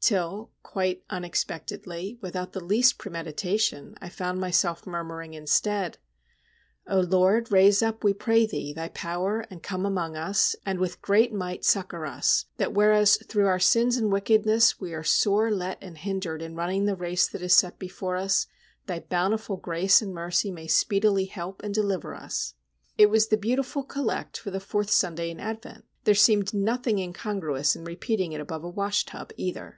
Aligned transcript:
Till, 0.00 0.50
quite 0.62 1.02
unexpectedly, 1.08 2.18
without 2.20 2.52
the 2.52 2.62
least 2.64 2.98
premeditation, 2.98 3.94
I 4.02 4.10
found 4.10 4.38
myself 4.38 4.86
murmuring 4.86 5.32
instead:— 5.32 5.96
"O 6.86 7.00
Lord, 7.00 7.50
raise 7.50 7.82
up, 7.82 8.04
we 8.04 8.12
pray 8.12 8.44
Thee, 8.44 8.74
Thy 8.74 8.88
power, 8.88 9.46
and 9.50 9.62
come 9.62 9.86
among 9.86 10.14
us, 10.16 10.56
and 10.64 10.78
with 10.78 11.00
great 11.00 11.32
might 11.32 11.64
succour 11.64 12.04
us; 12.04 12.46
that 12.58 12.74
whereas, 12.74 13.16
through 13.28 13.46
our 13.46 13.58
sins 13.58 13.96
and 13.96 14.12
wickedness, 14.12 14.78
we 14.78 14.92
are 14.92 15.04
sore 15.04 15.50
let 15.50 15.82
and 15.82 15.96
hindered 15.98 16.42
in 16.42 16.54
running 16.54 16.84
the 16.84 16.96
race 16.96 17.26
that 17.28 17.42
is 17.42 17.54
set 17.54 17.78
before 17.78 18.16
us, 18.16 18.46
Thy 18.86 19.00
bountiful 19.00 19.56
grace 19.56 20.02
and 20.02 20.12
mercy 20.14 20.50
may 20.50 20.66
speedily 20.66 21.24
help 21.26 21.62
and 21.62 21.72
deliver 21.74 22.14
us;..." 22.14 22.54
It 22.98 23.08
was 23.10 23.28
the 23.28 23.38
beautiful 23.38 23.82
collect 23.84 24.36
for 24.38 24.50
the 24.50 24.60
Fourth 24.60 24.90
Sunday 24.90 25.30
in 25.30 25.40
Advent. 25.40 25.86
There 26.04 26.14
seemed 26.14 26.52
nothing 26.52 26.98
incongruous 26.98 27.74
in 27.74 27.84
repeating 27.84 28.32
it 28.32 28.40
above 28.40 28.64
a 28.64 28.70
washtub, 28.70 29.30
either! 29.38 29.72